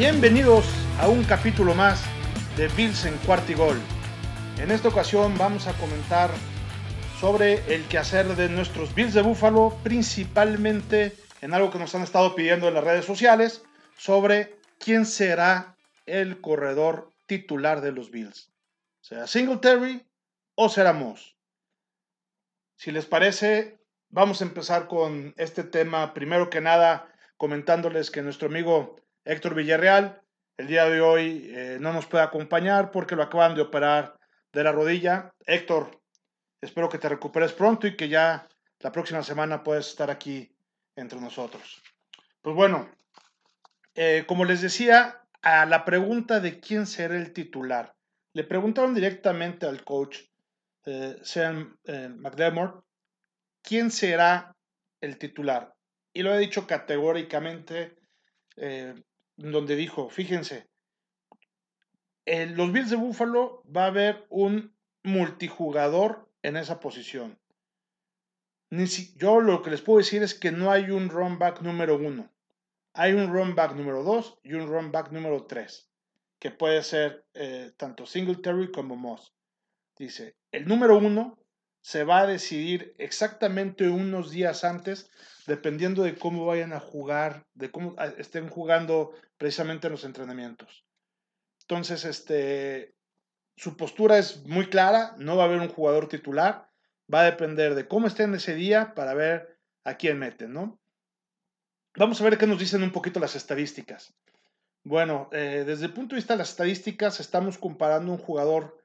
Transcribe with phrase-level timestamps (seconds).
[0.00, 0.64] Bienvenidos
[0.98, 2.02] a un capítulo más
[2.56, 3.78] de Bills en Cuartigol.
[4.56, 6.30] En esta ocasión vamos a comentar
[7.20, 11.12] sobre el quehacer de nuestros Bills de Búfalo, principalmente
[11.42, 13.62] en algo que nos han estado pidiendo en las redes sociales,
[13.98, 15.76] sobre quién será
[16.06, 18.50] el corredor titular de los Bills.
[19.02, 20.02] ¿Será Singletary
[20.54, 21.36] o será Moss?
[22.76, 23.76] Si les parece,
[24.08, 26.14] vamos a empezar con este tema.
[26.14, 28.96] Primero que nada, comentándoles que nuestro amigo
[29.30, 30.20] Héctor Villarreal
[30.56, 34.18] el día de hoy eh, no nos puede acompañar porque lo acaban de operar
[34.52, 35.32] de la rodilla.
[35.46, 36.02] Héctor,
[36.60, 38.48] espero que te recuperes pronto y que ya
[38.80, 40.52] la próxima semana puedas estar aquí
[40.96, 41.80] entre nosotros.
[42.42, 42.90] Pues bueno,
[43.94, 47.94] eh, como les decía, a la pregunta de quién será el titular,
[48.32, 50.18] le preguntaron directamente al coach
[50.86, 52.84] eh, Sean eh, McDermott
[53.62, 54.56] quién será
[55.00, 55.72] el titular.
[56.12, 57.96] Y lo he dicho categóricamente,
[59.40, 60.68] donde dijo, fíjense,
[62.26, 67.38] en los Bills de Buffalo va a haber un multijugador en esa posición.
[69.16, 72.30] yo lo que les puedo decir es que no hay un run back número uno.
[72.92, 75.90] Hay un run back número dos y un run back número tres,
[76.38, 79.32] que puede ser eh, tanto Singletary como Moss.
[79.96, 81.38] Dice, el número uno
[81.80, 85.10] se va a decidir exactamente unos días antes,
[85.46, 90.84] dependiendo de cómo vayan a jugar, de cómo ah, estén jugando precisamente en los entrenamientos.
[91.62, 92.94] Entonces, este,
[93.56, 96.68] su postura es muy clara, no va a haber un jugador titular,
[97.12, 100.78] va a depender de cómo estén ese día para ver a quién meten, ¿no?
[101.96, 104.14] Vamos a ver qué nos dicen un poquito las estadísticas.
[104.84, 108.79] Bueno, eh, desde el punto de vista de las estadísticas, estamos comparando un jugador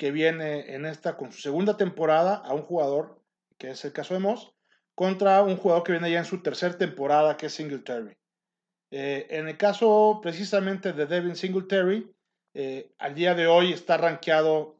[0.00, 3.22] que viene en esta con su segunda temporada a un jugador,
[3.58, 4.50] que es el caso de Moss,
[4.94, 8.16] contra un jugador que viene ya en su tercera temporada, que es Singletary.
[8.92, 12.10] Eh, en el caso precisamente de Devin Singletary,
[12.54, 14.78] eh, al día de hoy está rankeado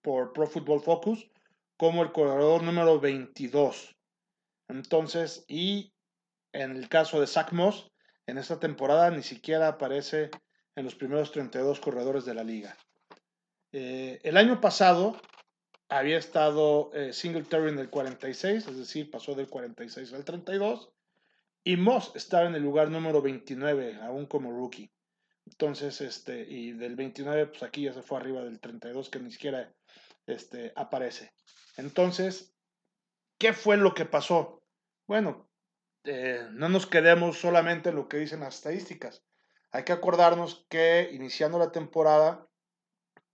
[0.00, 1.30] por Pro Football Focus
[1.76, 3.94] como el corredor número 22.
[4.68, 5.92] Entonces, y
[6.54, 7.92] en el caso de Zach Moss,
[8.26, 10.30] en esta temporada ni siquiera aparece
[10.74, 12.74] en los primeros 32 corredores de la liga.
[13.76, 15.20] Eh, el año pasado
[15.88, 20.92] había estado eh, Singletary en el 46, es decir, pasó del 46 al 32,
[21.64, 24.92] y Moss estaba en el lugar número 29, aún como rookie.
[25.44, 29.32] Entonces, este, y del 29, pues aquí ya se fue arriba del 32, que ni
[29.32, 29.74] siquiera
[30.24, 31.32] este, aparece.
[31.76, 32.54] Entonces,
[33.38, 34.62] ¿qué fue lo que pasó?
[35.08, 35.50] Bueno,
[36.04, 39.24] eh, no nos quedemos solamente en lo que dicen las estadísticas.
[39.72, 42.48] Hay que acordarnos que iniciando la temporada,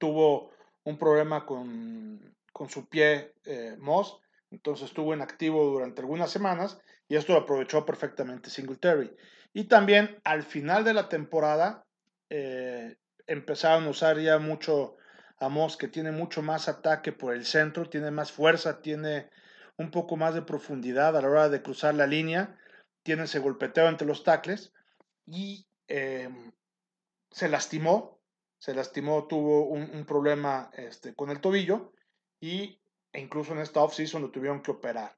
[0.01, 0.51] tuvo
[0.83, 2.35] un problema con,
[2.69, 4.19] su pie eh, Moss,
[4.51, 9.15] entonces estuvo inactivo durante algunas semanas y esto lo aprovechó perfectamente Singletary.
[9.53, 11.85] Y también al final de la temporada
[12.29, 12.97] eh,
[13.27, 14.97] empezaron a usar ya mucho
[15.39, 19.31] a Moss, que tiene mucho más ataque por el centro, tiene más fuerza, tiene
[19.77, 22.59] un poco más de profundidad a la hora de cruzar la línea,
[23.03, 24.73] tiene ese golpeteo entre los tacles
[25.27, 26.53] y em,
[27.31, 28.20] se lastimó
[28.61, 31.93] se lastimó, tuvo un, problema este, con el tobillo
[32.41, 32.79] y
[33.13, 35.17] e incluso en esta offseason lo tuvieron que operar.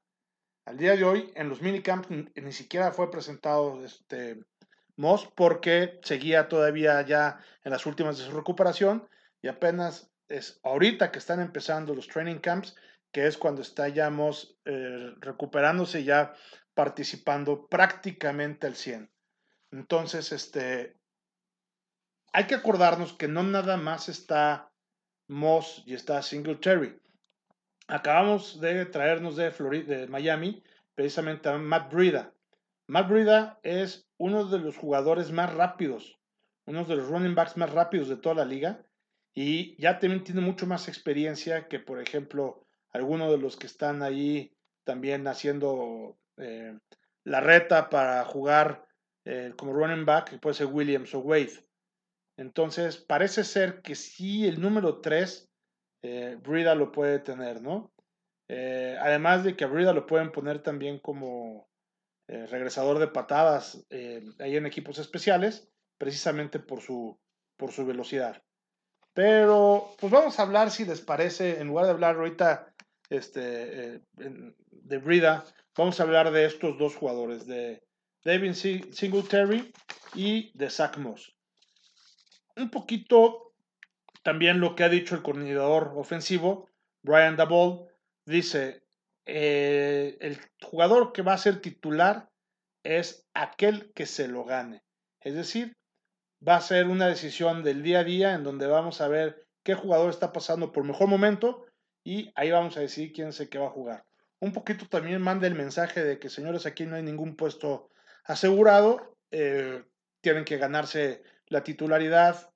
[0.65, 4.39] Al día de hoy, en los minicamps ni siquiera fue presentado este
[4.95, 9.07] Moss porque seguía todavía ya en las últimas de su recuperación
[9.41, 12.75] y apenas es ahorita que están empezando los training camps,
[13.11, 16.33] que es cuando está ya Moss eh, recuperándose ya
[16.73, 19.11] participando prácticamente al 100.
[19.71, 20.95] Entonces, este,
[22.33, 24.71] hay que acordarnos que no nada más está
[25.27, 26.99] Moss y está Singletary.
[27.87, 30.63] Acabamos de traernos de, Florida, de Miami
[30.95, 32.33] precisamente a Matt Brida.
[32.87, 36.19] Matt Brida es uno de los jugadores más rápidos,
[36.65, 38.83] uno de los running backs más rápidos de toda la liga
[39.35, 44.01] y ya también tiene mucho más experiencia que, por ejemplo, algunos de los que están
[44.01, 46.77] ahí también haciendo eh,
[47.23, 48.85] la reta para jugar
[49.25, 51.62] eh, como running back, puede ser Williams o Wade.
[52.37, 55.49] Entonces, parece ser que sí, el número 3,
[56.01, 57.91] eh, Brida lo puede tener, ¿no?
[58.49, 61.69] Eh, además de que a Brida lo pueden poner también como
[62.27, 63.85] eh, regresador de patadas
[64.39, 67.19] ahí en equipos especiales, precisamente por su,
[67.57, 68.41] por su velocidad.
[69.13, 72.73] Pero, pues vamos a hablar, si les parece, en lugar de hablar ahorita
[73.09, 75.45] este, de Brida,
[75.77, 77.83] vamos a hablar de estos dos jugadores, de
[78.25, 79.71] David Singletary
[80.15, 81.32] y de Zach Moss
[82.55, 83.53] un poquito
[84.23, 86.69] también lo que ha dicho el coordinador ofensivo,
[87.01, 87.87] Brian Dabol,
[88.25, 88.83] dice,
[89.25, 92.29] eh, el jugador que va a ser titular
[92.83, 94.83] es aquel que se lo gane.
[95.21, 95.75] Es decir,
[96.45, 99.75] va a ser una decisión del día a día en donde vamos a ver qué
[99.75, 101.65] jugador está pasando por mejor momento
[102.03, 104.05] y ahí vamos a decidir quién sé qué va a jugar.
[104.39, 107.89] Un poquito también manda el mensaje de que, señores, aquí no hay ningún puesto
[108.25, 109.83] asegurado, eh,
[110.19, 111.23] tienen que ganarse
[111.53, 112.49] la titularidad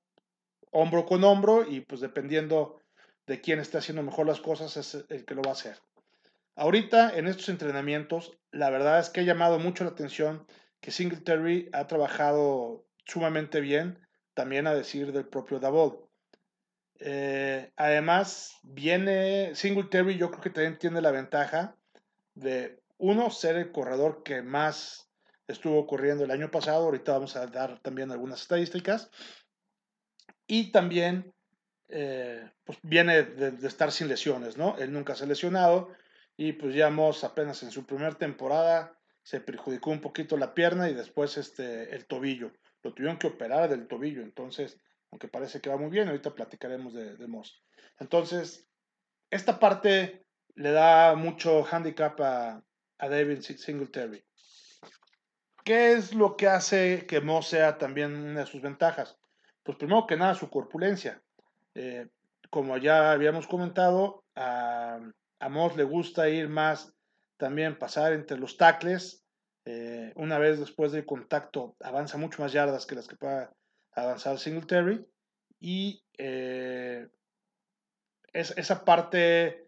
[0.72, 2.82] hombro con hombro y pues dependiendo
[3.28, 5.78] de quién esté haciendo mejor las cosas es el que lo va a hacer.
[6.56, 10.48] Ahorita en estos entrenamientos, la verdad es que ha llamado mucho la atención
[10.82, 14.00] que Singletary ha trabajado sumamente bien,
[14.34, 16.10] también a decir del propio Davol.
[17.00, 21.76] Eh, además, viene Singletary, yo creo que también tiene la ventaja
[22.34, 25.07] de, uno, ser el corredor que más
[25.48, 26.86] estuvo corriendo el año pasado.
[26.86, 29.10] Ahorita vamos a dar también algunas estadísticas.
[30.46, 31.34] Y también,
[31.90, 34.78] eh, pues viene de, estar sin lesiones, ¿no?
[34.78, 35.90] Él nunca se ha lesionado
[36.38, 40.90] y pues ya Moss apenas en su primera temporada se perjudicó un poquito la pierna
[40.90, 42.54] y después este, el tobillo.
[42.84, 44.80] Lo tuvieron que operar del tobillo, entonces
[45.12, 47.64] aunque parece que va muy bien, ahorita platicaremos de, Moss.
[48.00, 48.68] Entonces,
[49.30, 52.64] esta parte le da mucho handicap a,
[53.00, 54.26] David Singletary.
[55.68, 59.18] ¿Qué es lo que hace que Moss sea también una de sus ventajas?
[59.64, 61.22] Pues primero que nada su corpulencia.
[61.76, 62.08] Eh,
[62.50, 64.98] como ya habíamos comentado, a,
[65.42, 66.94] a, Moss le gusta ir más
[67.36, 69.26] también pasar entre los tacles.
[69.66, 73.54] Eh, una vez después del contacto avanza mucho más yardas que las que pueda
[73.92, 75.06] avanzar Singletary.
[75.60, 77.10] Y eh,
[78.32, 79.68] es, esa parte,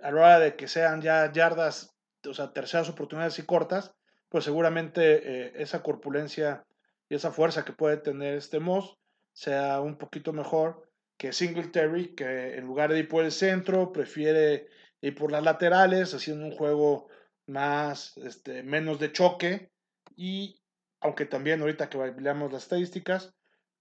[0.00, 1.92] a la hora de que sean ya yardas,
[2.24, 3.97] o sea, terceras oportunidades y cortas,
[4.28, 6.64] pues seguramente eh, esa corpulencia
[7.08, 8.98] y esa fuerza que puede tener este Moss
[9.32, 14.68] sea un poquito mejor que Singletary, que en lugar de ir por el centro, prefiere
[15.00, 17.08] ir por las laterales, haciendo un juego
[17.46, 19.70] más, este, menos de choque.
[20.16, 20.62] Y
[21.00, 23.34] aunque también ahorita que veamos las estadísticas,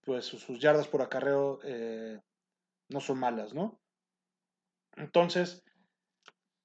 [0.04, 2.20] pues sus, yardas por acarreo eh,
[2.90, 3.80] no son malas, ¿no?
[4.96, 5.64] Entonces,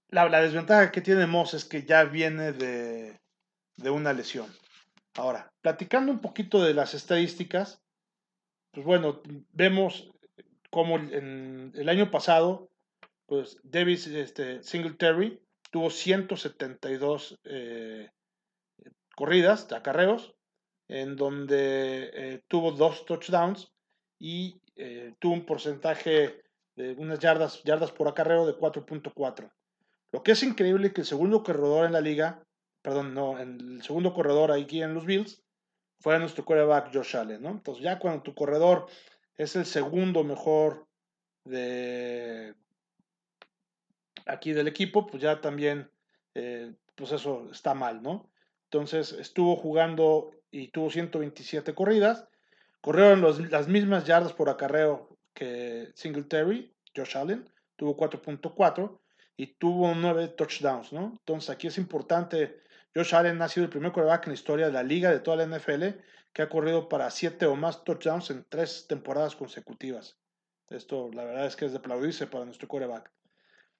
[0.08, 3.20] la, desventaja que tiene Moss es que ya viene de,
[3.78, 4.46] una lesión.
[5.14, 7.82] Ahora, platicando un poquito de las estadísticas,
[8.70, 9.22] pues bueno,
[9.52, 10.10] vemos
[10.70, 12.70] como en el año pasado,
[13.26, 18.10] pues Davis este, Singletary tuvo 172 eh,
[19.14, 20.34] corridas, acarreos,
[20.88, 23.72] en donde eh, tuvo dos touchdowns
[24.18, 26.42] y eh, tuvo un porcentaje
[26.76, 29.50] de unas yardas, yardas por acarreo de 4.4.
[30.12, 32.42] Lo que es increíble que el segundo corredor en la liga,
[32.82, 35.42] perdón, no, el segundo corredor aquí en los Bills,
[36.00, 37.50] fue nuestro quarterback Josh Allen, ¿no?
[37.50, 38.86] Entonces ya cuando tu corredor
[39.36, 40.86] es el segundo mejor
[41.44, 42.54] de
[44.26, 45.90] aquí del equipo, pues ya también,
[46.34, 48.28] eh, pues eso está mal, ¿no?
[48.64, 52.28] Entonces estuvo jugando y tuvo 127 corridas.
[52.80, 58.98] Corrieron las mismas yardas por acarreo que Singletary, Josh Allen, tuvo 4.4
[59.36, 61.16] y tuvo 9 touchdowns, ¿no?
[61.20, 62.61] Entonces aquí es importante,
[62.94, 65.36] Josh Allen ha sido el primer quarterback en la historia de la liga, de toda
[65.36, 65.98] la NFL,
[66.32, 70.18] que ha corrido para 7 o más touchdowns en 3 temporadas consecutivas.
[70.68, 73.10] Esto la verdad es que es de aplaudirse para nuestro quarterback.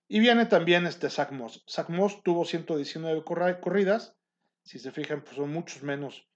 [0.09, 1.65] Y viene también este Zach Moss.
[1.69, 4.15] Zach Moss tuvo 119 corridas,
[4.65, 6.29] si se fijan, pues son muchos menos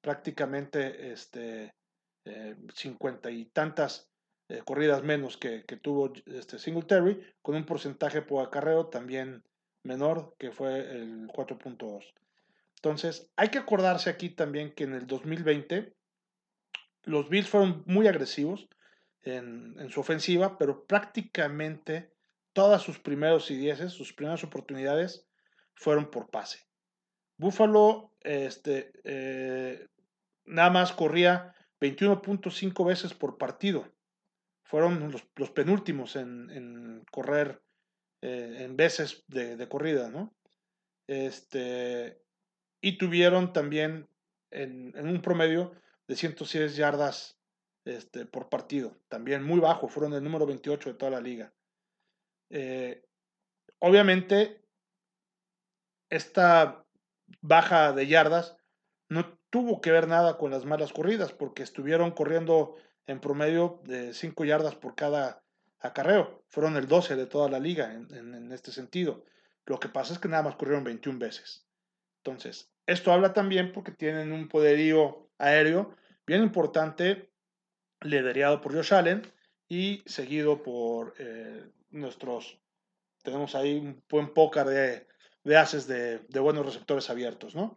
[0.00, 1.74] prácticamente este,
[2.24, 4.08] eh, cincuenta y tantas
[4.48, 9.42] eh, corridas menos que, tuvo este Singletary, con un porcentaje por acarreo también
[9.86, 12.04] menor, que fue el 4.2.
[12.76, 15.94] Entonces, hay que acordarse aquí también que en el 2020
[17.04, 18.68] los Bills fueron muy agresivos
[19.22, 22.12] en, en su ofensiva, pero prácticamente
[22.52, 25.26] todas sus primeros y dieces, sus primeras oportunidades,
[25.74, 26.66] fueron por pase.
[27.38, 29.86] Buffalo este, eh,
[30.44, 33.92] nada más corría 21.5 veces por partido.
[34.64, 37.62] Fueron los, penúltimos en, correr
[38.22, 40.34] eh, en veces de, corrida, ¿no?
[41.06, 42.22] Este,
[42.80, 44.08] y tuvieron también
[44.50, 45.72] en, un promedio
[46.08, 47.38] de 106 yardas
[47.84, 48.96] este, por partido.
[49.08, 51.52] También muy bajo, fueron el número 28 de toda la liga.
[52.50, 53.04] Eh,
[53.78, 54.64] obviamente,
[56.10, 56.84] esta
[57.40, 58.56] baja de yardas
[59.08, 64.12] no tuvo que ver nada con las malas corridas, porque estuvieron corriendo en promedio de
[64.12, 65.45] 5 yardas por cada
[65.86, 66.44] acarreo.
[66.48, 69.24] Fueron el 12 de toda la liga en, este sentido.
[69.64, 71.66] Lo que pasa es que nada más corrieron 21 veces.
[72.18, 77.30] Entonces, esto habla también porque tienen un poderío aéreo bien importante,
[78.00, 79.22] liderado por Josh Allen
[79.68, 82.58] y seguido por eh, nuestros,
[83.22, 85.06] tenemos ahí un buen pócar de,
[85.44, 87.76] de haces de, buenos receptores abiertos, ¿no?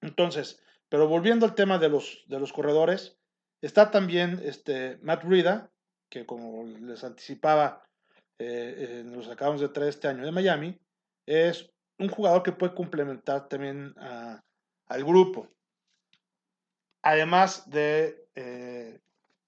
[0.00, 3.20] Entonces, pero volviendo al tema de los, de los corredores,
[3.60, 5.70] Está también este, Matt Rida,
[6.10, 7.82] que como les anticipaba,
[8.38, 10.78] eh, nos acabamos de traer este año de Miami,
[11.24, 15.48] es un jugador que puede complementar también al grupo.
[17.02, 19.00] Además de eh,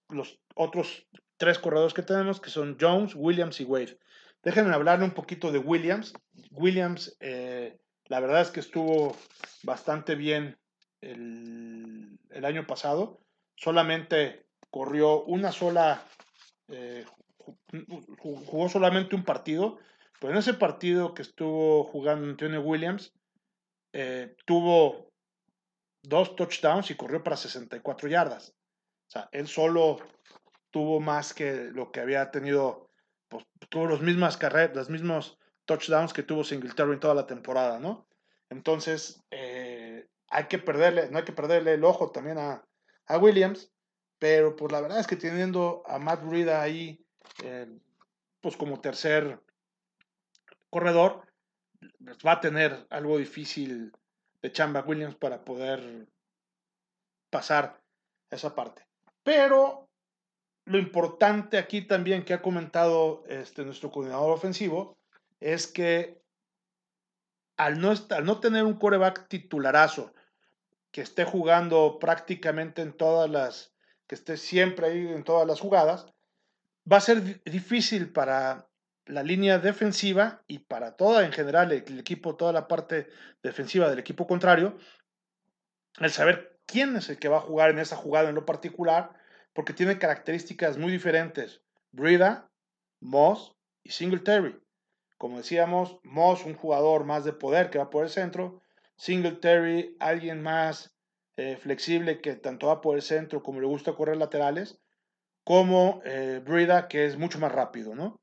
[0.09, 3.99] los otros tres corredores que tenemos, que son Jones, Williams y Wade.
[4.43, 6.15] Déjenme hablarle un poquito de Williams.
[6.51, 9.17] Williams, eh, la verdad es que estuvo
[9.63, 10.59] bastante bien
[11.01, 13.21] el, año pasado.
[13.57, 16.05] Solamente corrió una sola,
[16.73, 17.05] eh,
[18.19, 19.79] jugó solamente un partido,
[20.21, 23.13] pero en ese partido que estuvo jugando Antonio Williams,
[23.93, 25.11] eh, tuvo
[26.03, 28.55] dos touchdowns y corrió para 64 yardas.
[29.09, 29.99] O sea, él solo
[30.71, 32.91] tuvo más que lo que había tenido,
[33.29, 37.79] pues tuvo los mismas carreras, los mismos touchdowns que tuvo Singletary en toda la temporada,
[37.79, 38.07] ¿no?
[38.51, 42.65] Entonces, eh, hay que perderle, no hay que perderle el ojo también a,
[43.21, 43.71] Williams,
[44.23, 47.05] pero pues la verdad es que teniendo a Matt Rida ahí,
[48.41, 49.41] pues como tercer
[50.71, 51.27] corredor,
[51.81, 53.91] pues, va a tener algo difícil
[54.41, 56.07] de Chamba Williams para poder
[57.31, 57.83] pasar
[58.31, 58.87] esa parte.
[59.25, 59.89] Pero
[60.67, 64.97] lo importante aquí también que ha comentado este, nuestro coordinador ofensivo
[65.41, 66.23] es que
[67.57, 70.13] al no, al no tener un coreback titularazo
[70.93, 73.72] que esté jugando prácticamente en todas las,
[74.13, 76.05] que esté siempre ahí en todas las jugadas,
[76.85, 78.69] va a ser difícil para
[79.07, 83.09] la línea defensiva y para toda en general el, equipo, toda la parte
[83.43, 84.77] defensiva del equipo contrario,
[85.99, 89.15] el saber quién es el que va a jugar en esa jugada en lo particular,
[89.55, 91.63] porque tiene características muy diferentes.
[91.91, 92.51] Brida,
[93.01, 94.63] Moss y Singletary.
[95.17, 98.61] Como decíamos, Moss, un jugador más de poder que va por el centro.
[98.97, 100.92] Singletary, alguien más
[101.37, 104.79] eh, flexible que tanto va por el centro como le gusta correr laterales.
[105.45, 108.21] Como eh, Brida, que es mucho más rápido, ¿no?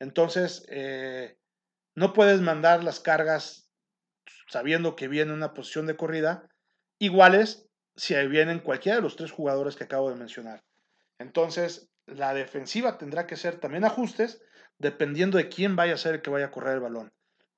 [0.00, 1.38] Entonces, eh,
[1.94, 3.70] no puedes mandar las cargas
[4.48, 6.48] sabiendo que viene una posición de corrida
[6.98, 10.62] iguales si vienen cualquiera de los tres jugadores que acabo de mencionar.
[11.18, 14.40] Entonces, la defensiva tendrá que ser también ajustes
[14.78, 17.12] dependiendo de quién vaya a ser el que vaya a correr el balón.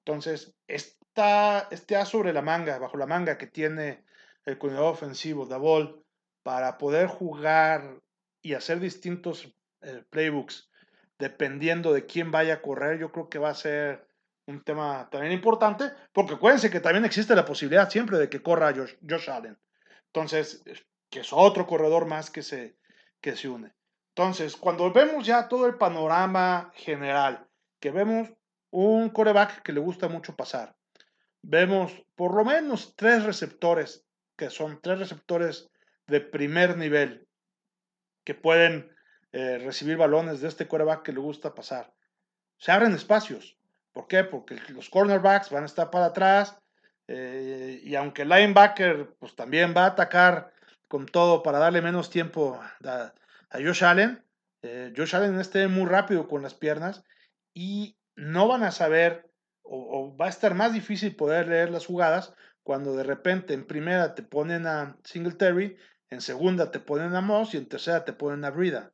[0.04, 4.04] Entonces, esta, este sobre la manga, bajo la manga que tiene
[4.44, 6.04] el coordinador ofensivo, Davol,
[6.42, 8.00] para poder jugar
[8.42, 10.70] y hacer distintos eh, playbooks
[11.20, 14.08] dependiendo de quién vaya a correr, yo creo que va a ser
[14.46, 18.74] un tema también importante, porque acuérdense que también existe la posibilidad siempre de que corra
[18.74, 19.56] Josh, Allen.
[20.06, 20.64] Entonces,
[21.10, 22.76] que es otro corredor más que se,
[23.20, 23.72] que se une.
[24.16, 27.46] Entonces, cuando vemos ya todo el panorama general,
[27.78, 28.30] que vemos
[28.70, 30.74] un coreback que le gusta mucho pasar,
[31.42, 34.04] vemos por lo menos tres receptores,
[34.40, 35.70] que son tres receptores
[36.06, 37.28] de primer nivel,
[38.24, 38.90] que pueden
[39.32, 41.92] eh, recibir balones de este coreback que le gusta pasar.
[42.56, 43.58] Se abren espacios.
[43.92, 44.24] ¿Por qué?
[44.24, 46.56] Porque los cornerbacks van a estar para atrás
[47.06, 50.54] eh, y aunque el linebacker pues también va a atacar
[50.88, 53.12] con todo para darle menos tiempo a,
[53.50, 54.24] a Josh Allen.
[54.62, 57.04] Eh, Josh Allen esté muy rápido con las piernas
[57.52, 59.30] y no van a saber
[59.70, 62.32] o, va a estar más difícil poder leer las jugadas
[62.62, 65.76] cuando de repente en primera te ponen a Singletary,
[66.10, 68.92] en segunda te ponen a Moss y en tercera te ponen a Brida.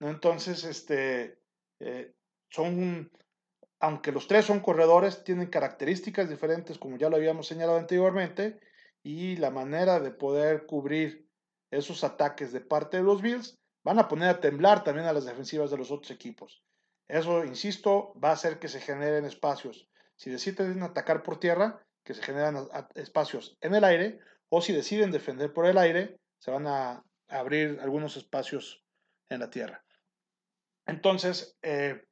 [0.00, 0.08] ¿No?
[0.10, 1.38] Entonces, este,
[1.80, 2.14] eh,
[2.50, 3.10] son,
[3.80, 8.60] aunque los tres son corredores, tienen características diferentes, como ya lo habíamos señalado anteriormente,
[9.02, 11.28] y la manera de poder cubrir
[11.70, 15.26] esos ataques de parte de los Bills van a poner a temblar también a las
[15.26, 16.62] defensivas de los otros equipos.
[17.06, 19.88] Eso, insisto, va a hacer que se generen espacios.
[20.16, 25.10] Si deciden atacar por tierra, que se generan espacios en el aire, o si deciden
[25.10, 28.84] defender por el aire, se van a abrir algunos espacios
[29.30, 29.84] en la tierra.
[30.86, 32.04] Entonces, eh,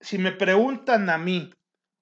[0.00, 1.50] si me preguntan a mí,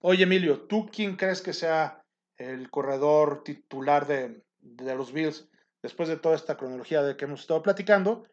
[0.01, 2.05] oye Emilio, ¿tú quién crees que sea
[2.37, 5.49] el corredor titular de, de los Bills
[5.83, 8.27] después de toda esta cronología de que hemos estado platicando?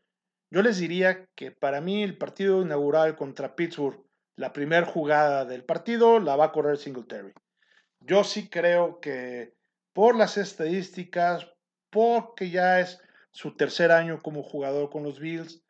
[0.49, 4.03] Yo les diría que para mí el partido inaugural contra Pittsburgh,
[4.35, 7.33] la primera jugada del partido la va a correr Singletary.
[8.05, 9.53] Yo sí creo que
[9.93, 11.47] por las estadísticas,
[11.89, 12.99] porque ya es
[13.31, 15.63] su tercer año como jugador con los Bills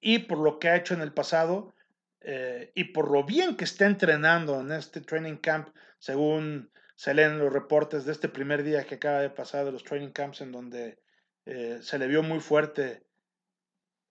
[0.00, 1.74] y por lo que ha hecho en el pasado
[2.20, 7.38] eh, y por lo bien que está entrenando en este training camp, según se leen
[7.38, 10.50] los reportes de este primer día que acaba de pasar de los training camps en
[10.50, 10.98] donde
[11.44, 13.06] eh, se le vio muy fuerte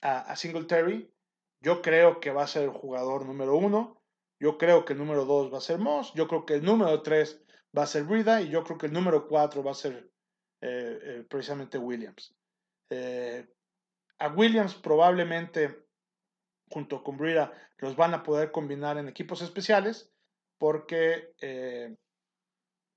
[0.02, 1.12] a, Singletary.
[1.62, 4.02] Yo creo que va a ser el jugador número uno.
[4.40, 6.14] Yo creo que el número dos va a ser Moss.
[6.14, 7.42] Yo creo que el número tres
[7.78, 8.42] va a ser Brida.
[8.42, 10.10] Y yo creo que el número cuatro va a ser
[10.62, 12.34] eh, eh, precisamente Williams.
[12.90, 13.48] Eh,
[14.18, 15.86] a Williams probablemente
[16.70, 20.12] junto con Brida los van a poder combinar en equipos especiales
[20.58, 21.34] porque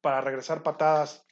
[0.01, 1.27] para regresar patadas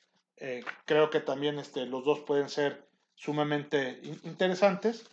[0.84, 5.08] creo que también este, los dos pueden ser sumamente interesantes.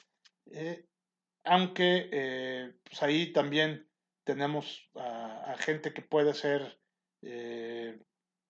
[1.46, 3.88] aunque pues ahí también
[4.24, 6.80] tenemos a, gente que puede ser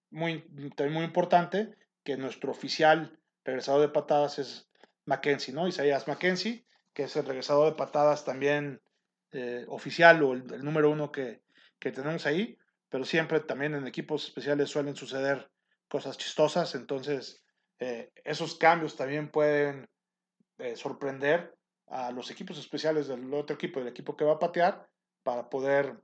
[0.10, 0.46] muy,
[0.90, 4.70] muy importante, que nuestro oficial regresador de patadas es
[5.06, 5.68] Mackenzie, ¿no?
[5.68, 8.82] Isaías Mackenzie, que es el regresador de patadas también
[9.32, 11.42] eh, oficial o el, número uno que,
[11.80, 15.52] tenemos ahí, pero siempre también en equipos especiales suelen suceder
[15.90, 17.44] cosas chistosas, entonces
[17.80, 19.90] eh, esos cambios también pueden
[20.60, 21.54] eh, sorprender
[21.88, 24.88] a los equipos especiales del otro equipo, del equipo que va a patear,
[25.24, 25.96] para poder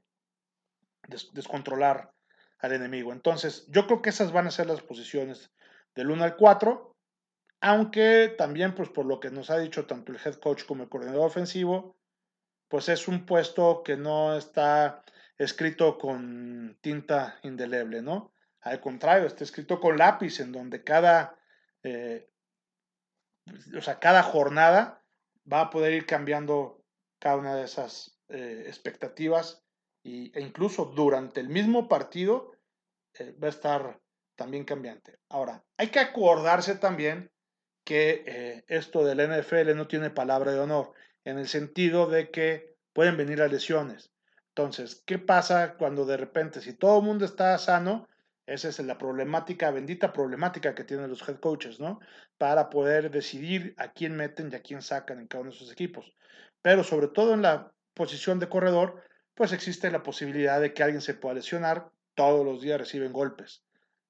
[1.34, 2.14] descontrolar
[2.60, 3.12] al enemigo.
[3.14, 5.52] Entonces, yo creo que esas van a ser las posiciones
[5.96, 6.96] del 1 al 4,
[7.62, 10.90] aunque también, pues por lo que nos ha dicho tanto el head coach como el
[10.90, 11.98] coordinador ofensivo,
[12.68, 15.04] pues es un puesto que no está
[15.38, 18.34] escrito con tinta indeleble, ¿no?
[18.62, 21.38] Al contrario, está escrito con lápiz, en donde cada,
[21.84, 22.30] eh,
[23.76, 25.02] o sea, cada jornada
[25.52, 26.84] va a poder ir cambiando
[27.20, 29.63] cada una de esas eh, expectativas
[30.03, 32.51] y, e incluso durante el mismo partido
[33.13, 34.00] eh, va a estar
[34.36, 35.19] también cambiante.
[35.29, 37.31] Ahora, hay que acordarse también
[37.83, 40.93] que eh, esto del NFL no tiene palabra de honor,
[41.25, 44.12] en el sentido de que pueden venir las lesiones.
[44.50, 48.07] Entonces, ¿qué pasa cuando de repente, si todo el mundo está sano,
[48.45, 52.00] esa es la problemática, bendita problemática que tienen los head coaches, ¿no?
[52.38, 55.71] Para poder decidir a quién meten y a quién sacan en cada uno de sus
[55.71, 56.13] equipos.
[56.62, 59.01] Pero sobre todo en la posición de corredor,
[59.36, 63.64] pues existe la posibilidad de que alguien se pueda lesionar, todos los días reciben golpes.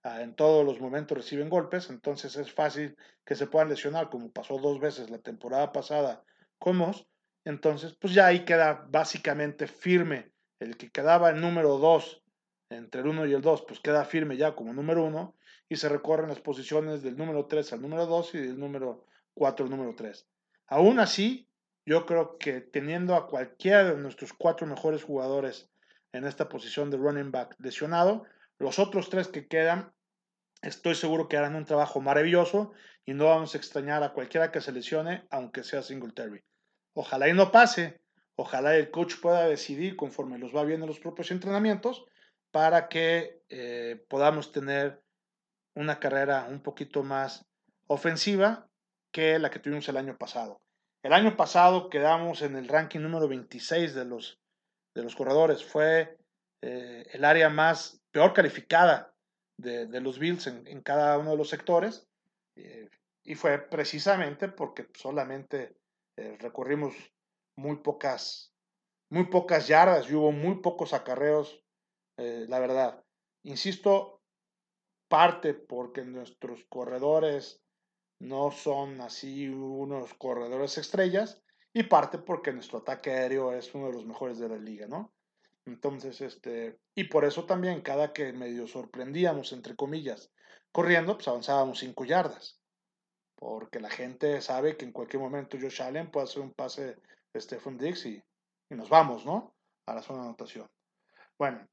[0.03, 4.31] Ah, en todos los momentos reciben golpes, entonces es fácil que se puedan lesionar, como
[4.31, 6.23] pasó dos veces la temporada pasada
[6.57, 7.05] con Moss.
[7.43, 10.31] Entonces, pues ya ahí queda básicamente firme.
[10.59, 12.23] El que quedaba el número 2
[12.69, 15.35] entre el 1 y el 2, pues queda firme ya como número 1
[15.67, 19.65] y se recorren las posiciones del número 3 al número 2 y del número 4
[19.65, 20.27] al número 3.
[20.67, 21.48] Aún así,
[21.85, 25.69] yo creo que teniendo a cualquiera de nuestros cuatro mejores jugadores
[26.13, 28.25] en esta posición de running back lesionado.
[28.57, 29.93] Los otros tres que quedan,
[30.61, 32.71] estoy seguro que harán un trabajo maravilloso
[33.05, 36.43] y no vamos a extrañar a cualquiera que se lesione, aunque sea Singletary.
[36.93, 38.01] Ojalá y no pase,
[38.35, 42.05] ojalá el coach pueda decidir conforme los va viendo los propios entrenamientos
[42.51, 45.01] para que eh, podamos tener
[45.75, 47.45] una carrera un poquito más
[47.87, 48.67] ofensiva
[49.11, 50.59] que la que tuvimos el año pasado.
[51.01, 54.39] El año pasado quedamos en el ranking número 26 de los
[54.93, 55.63] de los corredores.
[55.63, 56.17] Fue
[56.61, 59.13] eh, el área más peor calificada
[59.57, 62.07] de, los Bills en, cada uno de los sectores.
[62.55, 62.89] Eh,
[63.23, 65.77] y fue precisamente porque solamente
[66.17, 66.95] eh, recorrimos
[67.55, 68.53] muy pocas,
[69.09, 71.63] muy pocas yardas y hubo muy pocos acarreos,
[72.17, 73.01] la verdad.
[73.43, 74.21] Insisto,
[75.07, 77.61] parte porque nuestros corredores
[78.19, 81.41] no son así unos corredores estrellas,
[81.73, 85.13] y parte porque nuestro ataque aéreo es uno de los mejores de la liga, ¿no?
[85.65, 90.31] Entonces, este, y por eso también cada que medio sorprendíamos, entre comillas,
[90.71, 92.59] corriendo, pues avanzábamos cinco yardas,
[93.35, 96.97] porque la gente sabe que en cualquier momento Josh Allen puede hacer un pase
[97.37, 98.23] Stephen Diggs y,
[98.69, 99.55] y nos vamos, ¿no?
[99.85, 100.67] A la zona de anotación.
[101.37, 101.67] Bueno,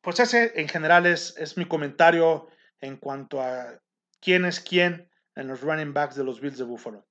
[0.00, 2.48] pues ese en general es, es mi comentario
[2.80, 3.80] en cuanto a
[4.20, 5.08] quién es quién
[5.38, 7.06] en los running backs de los Bills de Buffalo.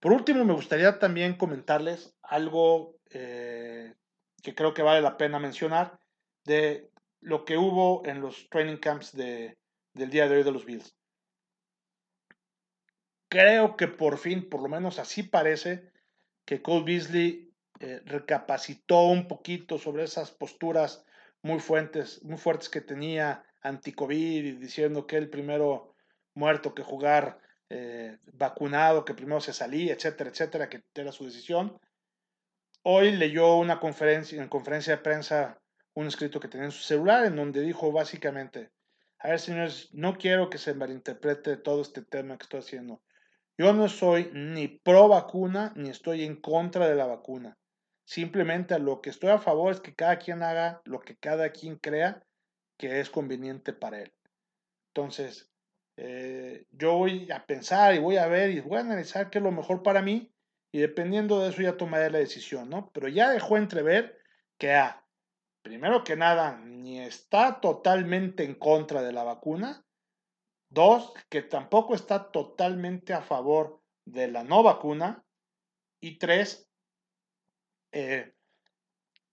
[0.00, 3.94] Por último, me gustaría también comentarles algo eh,
[4.42, 5.98] que creo que vale la pena mencionar
[6.44, 6.90] de
[7.20, 9.56] lo que hubo en los training camps del
[9.94, 10.96] día de hoy de los Bills.
[13.30, 15.92] Creo que por fin, por lo menos así parece,
[16.44, 21.06] que Cole Beasley eh, recapacitó un poquito sobre esas posturas
[21.40, 25.94] muy fuertes, muy fuertes que tenía anti-COVID y diciendo que el primero
[26.34, 27.43] muerto que jugar
[27.76, 31.76] eh, vacunado, que primero se salía, etcétera, etcétera, que era su decisión.
[32.84, 35.60] Hoy leyó una conferencia, en conferencia de prensa
[35.94, 38.70] un escrito que tenía en su celular en donde dijo básicamente,
[39.18, 43.02] a ver señores, no quiero que se malinterprete todo este tema que estoy haciendo.
[43.58, 47.58] Yo no soy ni pro vacuna ni estoy en contra de la vacuna.
[48.04, 51.76] Simplemente lo que estoy a favor es que cada quien haga lo que cada quien
[51.76, 52.24] crea
[52.78, 54.12] que es conveniente para él.
[54.94, 55.50] Entonces,
[55.96, 59.44] eh, yo voy a pensar y voy a ver y voy a analizar qué es
[59.44, 60.32] lo mejor para mí
[60.72, 62.90] y dependiendo de eso ya tomaré la decisión, ¿no?
[62.92, 64.18] Pero ya dejó entrever
[64.58, 65.06] que A,
[65.62, 69.86] primero que nada, ni está totalmente en contra de la vacuna.
[70.68, 75.24] Dos, que tampoco está totalmente a favor de la no vacuna.
[76.00, 76.68] Y tres,
[77.92, 78.34] eh,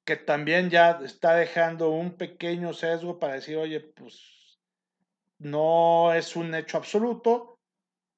[0.05, 4.40] que también ya está dejando un pequeño sesgo para decir, oye, pues
[5.41, 7.59] no es un hecho absoluto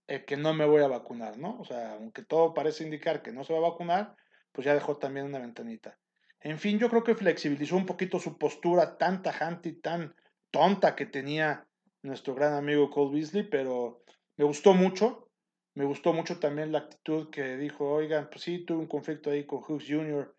[0.08, 1.58] eh, que no me voy a vacunar, ¿no?
[1.60, 4.16] O sea, aunque todo parece indicar que no se va a vacunar,
[4.52, 5.98] pues ya dejó también una ventanita.
[6.42, 10.14] En fin, yo creo que flexibilizó un poquito su postura tan tajante y tan
[10.52, 11.66] tonta que tenía
[12.02, 14.04] nuestro gran amigo Cole Beasley, pero
[14.36, 15.30] me gustó mucho.
[15.76, 19.46] Me gustó mucho también la actitud que dijo, oigan, pues sí, tuve un conflicto ahí
[19.46, 20.36] con Hughes Jr.,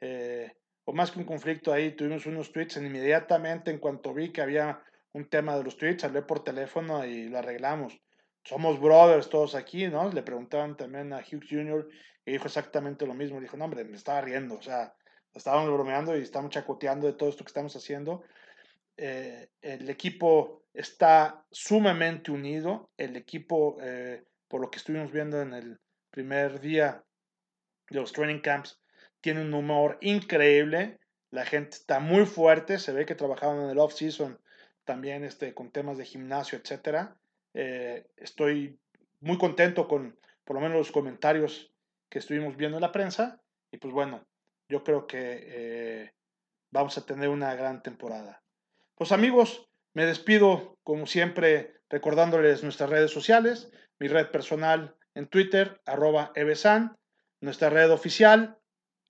[0.00, 0.52] eh,
[0.84, 4.80] o más que un conflicto ahí, tuvimos unos tweets inmediatamente en cuanto vi que había
[5.18, 8.00] un tema de los tweets, hablé por teléfono y lo arreglamos.
[8.44, 10.10] Somos brothers todos aquí, ¿no?
[10.10, 11.88] Le preguntaban también a Hughes Jr.
[12.24, 13.40] y dijo exactamente lo mismo.
[13.40, 14.94] Dijo, no, hombre, me estaba riendo, o sea,
[15.34, 18.22] estábamos bromeando y estamos chacoteando de todo esto que estamos haciendo.
[18.96, 22.90] Eh, el equipo está sumamente unido.
[22.96, 27.04] El equipo, eh, por lo que estuvimos viendo en el primer día
[27.90, 28.80] de los training camps,
[29.20, 31.00] tiene un humor increíble.
[31.30, 32.78] La gente está muy fuerte.
[32.78, 34.38] Se ve que trabajaron en el off-season
[34.88, 37.10] también este, con temas de gimnasio, etc.
[37.52, 38.80] Eh, estoy
[39.20, 41.70] muy contento con por lo menos los comentarios
[42.10, 43.42] que estuvimos viendo en la prensa.
[43.70, 44.26] Y pues bueno,
[44.70, 46.14] yo creo que
[46.72, 48.42] vamos a tener una gran temporada.
[48.94, 55.80] Pues amigos, me despido como siempre recordándoles nuestras redes sociales, mi red personal en Twitter,
[55.84, 56.96] arroba evesan,
[57.42, 58.58] nuestra red oficial,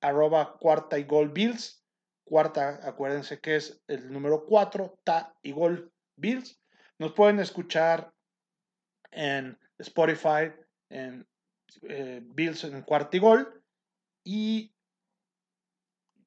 [0.01, 1.85] arroba cuarta y gol bills,
[2.29, 6.61] cuarta, acuérdense que es el número 4, ta y gol bills.
[6.99, 8.12] Nos pueden escuchar
[9.11, 10.53] en Spotify,
[10.91, 11.27] en
[11.83, 13.62] eh, Bills en cuarta y gol.
[14.25, 14.75] Y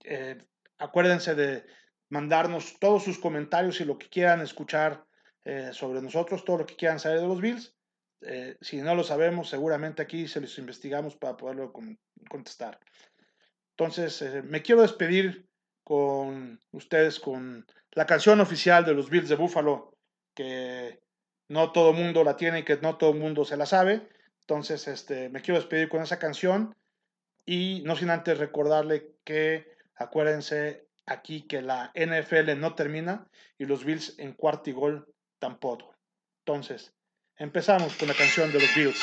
[0.04, 0.44] eh,
[0.80, 1.66] acuérdense de
[2.10, 5.06] mandarnos todos sus comentarios y lo que quieran escuchar
[5.46, 7.76] eh, sobre nosotros, todo lo que quieran saber de los Bills.
[8.22, 11.74] Eh, si no lo sabemos, seguramente aquí se los investigamos para poderlo
[12.30, 12.80] contestar.
[13.72, 15.51] Entonces, me quiero despedir
[15.84, 19.94] con ustedes con la canción oficial de los Bills de Buffalo,
[20.34, 21.02] que
[21.50, 24.08] no todo mundo la tiene y que no todo mundo se la sabe.
[24.41, 26.76] Entonces, este, me quiero despedir con esa canción
[27.46, 33.84] y no sin antes recordarle que acuérdense aquí que la NFL no termina y los
[33.84, 35.96] Bills en cuarto y gol tampoco.
[36.46, 36.94] Entonces,
[37.38, 39.02] empezamos con la canción de los Bills.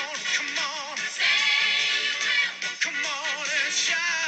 [0.00, 0.96] on, come on.
[1.16, 1.24] say
[2.04, 2.76] you will.
[2.80, 4.19] Come on and shout.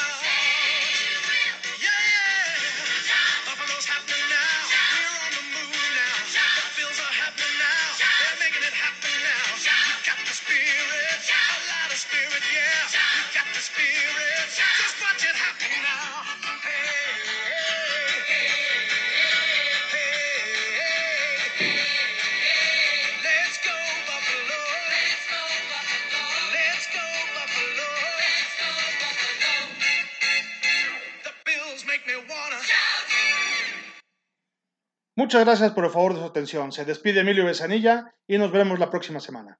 [35.32, 36.72] Muchas gracias por el favor de su atención.
[36.72, 39.58] Se despide Emilio Besanilla y nos vemos la próxima semana.